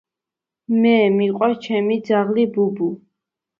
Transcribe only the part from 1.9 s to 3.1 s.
ძაღლი ბუბუ.